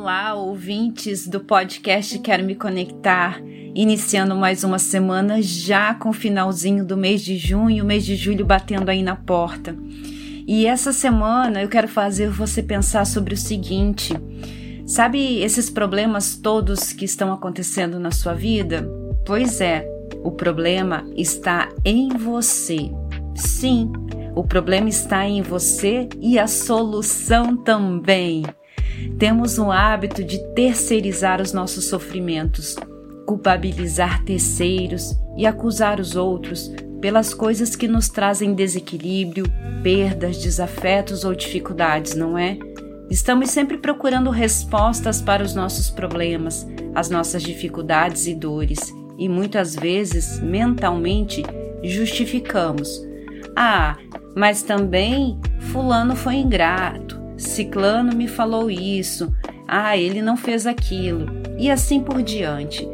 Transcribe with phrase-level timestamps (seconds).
[0.00, 3.38] olá, ouvintes do podcast Quero Me Conectar.
[3.74, 8.46] Iniciando mais uma semana, já com o finalzinho do mês de junho, mês de julho
[8.46, 9.76] batendo aí na porta.
[10.46, 14.14] E essa semana eu quero fazer você pensar sobre o seguinte:
[14.86, 18.88] sabe esses problemas todos que estão acontecendo na sua vida?
[19.26, 19.86] Pois é,
[20.24, 22.90] o problema está em você.
[23.34, 23.92] Sim,
[24.34, 28.44] o problema está em você e a solução também.
[29.18, 32.76] Temos o hábito de terceirizar os nossos sofrimentos,
[33.26, 39.44] culpabilizar terceiros e acusar os outros pelas coisas que nos trazem desequilíbrio,
[39.82, 42.58] perdas, desafetos ou dificuldades, não é?
[43.10, 48.78] Estamos sempre procurando respostas para os nossos problemas, as nossas dificuldades e dores,
[49.18, 51.42] e muitas vezes, mentalmente,
[51.82, 53.04] justificamos.
[53.56, 53.96] Ah,
[54.36, 55.40] mas também
[55.72, 59.34] Fulano foi ingrato, Ciclano me falou isso,
[59.66, 61.26] ah, ele não fez aquilo,
[61.58, 62.86] e assim por diante.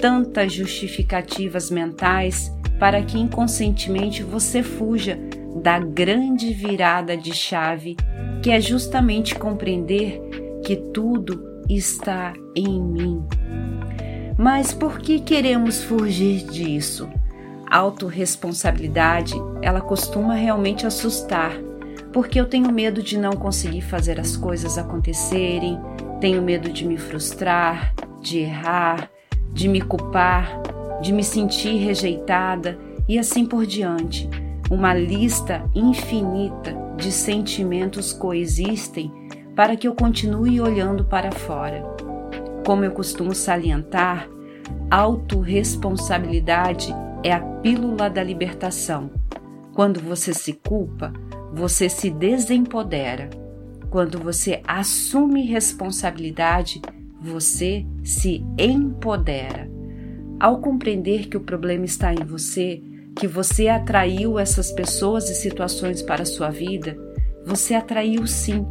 [0.00, 5.18] Tantas justificativas mentais para que inconscientemente você fuja
[5.62, 7.96] da grande virada de chave,
[8.42, 10.20] que é justamente compreender
[10.64, 13.22] que tudo está em mim.
[14.36, 17.08] Mas por que queremos fugir disso?
[17.74, 21.52] autorresponsabilidade, ela costuma realmente assustar,
[22.14, 25.80] porque eu tenho medo de não conseguir fazer as coisas acontecerem,
[26.20, 29.10] tenho medo de me frustrar, de errar,
[29.52, 30.62] de me culpar,
[31.02, 34.30] de me sentir rejeitada e assim por diante.
[34.70, 39.12] Uma lista infinita de sentimentos coexistem
[39.56, 41.82] para que eu continue olhando para fora.
[42.64, 44.28] Como eu costumo salientar,
[44.88, 49.10] autorresponsabilidade é a pílula da libertação.
[49.74, 51.12] Quando você se culpa,
[51.54, 53.30] você se desempodera.
[53.88, 56.82] Quando você assume responsabilidade,
[57.20, 59.70] você se empodera.
[60.40, 62.82] Ao compreender que o problema está em você,
[63.16, 66.96] que você atraiu essas pessoas e situações para a sua vida,
[67.46, 68.66] você atraiu sim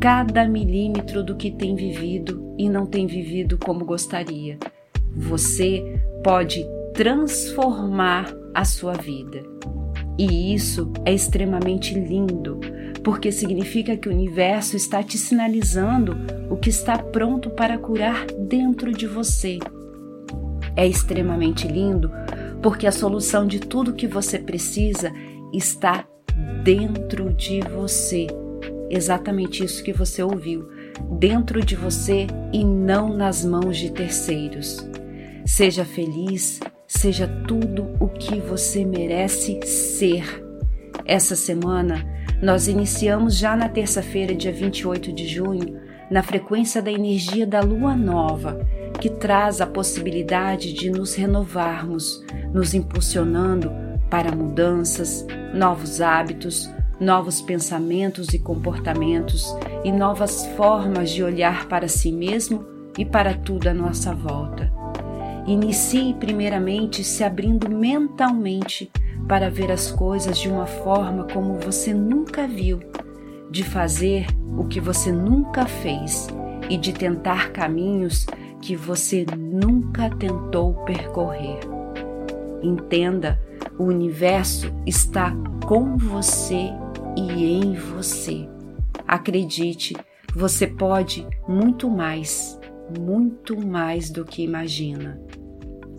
[0.00, 4.58] cada milímetro do que tem vivido e não tem vivido como gostaria.
[5.14, 9.42] Você pode transformar a sua vida.
[10.18, 12.60] E isso é extremamente lindo,
[13.02, 16.16] porque significa que o universo está te sinalizando
[16.50, 19.58] o que está pronto para curar dentro de você.
[20.76, 22.10] É extremamente lindo
[22.62, 25.12] porque a solução de tudo que você precisa
[25.52, 26.06] está
[26.62, 28.26] dentro de você.
[28.88, 30.68] Exatamente isso que você ouviu,
[31.18, 34.78] dentro de você e não nas mãos de terceiros.
[35.44, 36.60] Seja feliz,
[36.92, 40.44] seja tudo o que você merece ser.
[41.06, 42.06] Essa semana,
[42.42, 45.80] nós iniciamos já na terça-feira, dia 28 de junho,
[46.10, 48.60] na frequência da energia da lua nova,
[49.00, 52.22] que traz a possibilidade de nos renovarmos,
[52.52, 53.72] nos impulsionando
[54.10, 56.70] para mudanças, novos hábitos,
[57.00, 62.66] novos pensamentos e comportamentos e novas formas de olhar para si mesmo
[62.98, 64.81] e para tudo à nossa volta.
[65.46, 68.90] Inicie primeiramente se abrindo mentalmente
[69.26, 72.80] para ver as coisas de uma forma como você nunca viu,
[73.50, 74.26] de fazer
[74.56, 76.28] o que você nunca fez
[76.70, 78.26] e de tentar caminhos
[78.60, 81.58] que você nunca tentou percorrer.
[82.62, 83.40] Entenda,
[83.76, 85.34] o universo está
[85.66, 86.70] com você
[87.16, 88.48] e em você.
[89.06, 89.96] Acredite,
[90.34, 92.58] você pode muito mais
[92.98, 95.20] muito mais do que imagina.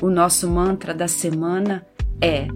[0.00, 1.86] O nosso mantra da semana
[2.20, 2.46] é: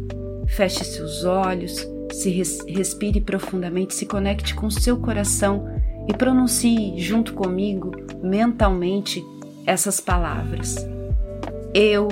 [0.46, 5.66] feche seus olhos, se res respire profundamente, se conecte com seu coração
[6.08, 7.92] e pronuncie junto comigo
[8.22, 9.24] mentalmente
[9.66, 10.76] essas palavras.
[11.74, 12.08] Eu,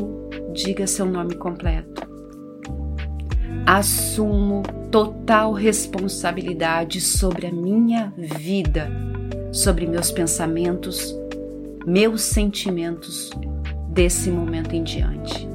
[0.53, 2.03] diga seu nome completo.
[3.67, 8.91] Assumo total responsabilidade sobre a minha vida,
[9.51, 11.17] sobre meus pensamentos,
[11.87, 13.31] meus sentimentos
[13.89, 15.47] desse momento em diante.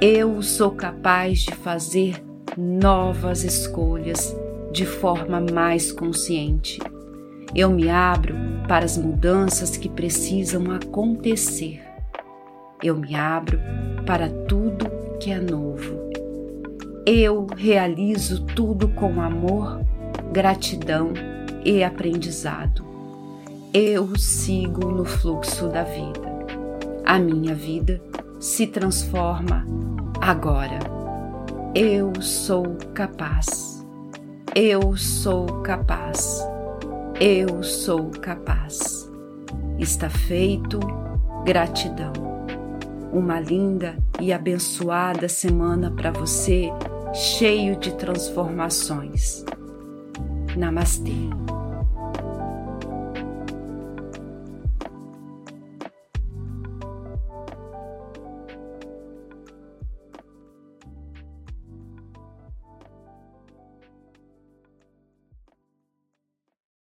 [0.00, 2.22] Eu sou capaz de fazer
[2.56, 4.34] novas escolhas
[4.72, 6.78] de forma mais consciente.
[7.54, 8.34] Eu me abro
[8.68, 11.82] para as mudanças que precisam acontecer.
[12.82, 13.58] Eu me abro
[14.06, 16.10] para tudo que é novo.
[17.06, 19.80] Eu realizo tudo com amor,
[20.32, 21.12] gratidão
[21.64, 22.93] e aprendizado
[23.74, 26.32] eu sigo no fluxo da vida.
[27.04, 28.00] A minha vida
[28.38, 29.66] se transforma
[30.20, 30.78] agora.
[31.74, 33.84] Eu sou capaz.
[34.54, 36.46] Eu sou capaz.
[37.20, 39.10] Eu sou capaz.
[39.76, 40.78] Está feito.
[41.44, 42.12] Gratidão.
[43.12, 46.70] Uma linda e abençoada semana para você,
[47.12, 49.44] cheio de transformações.
[50.56, 51.12] Namastê.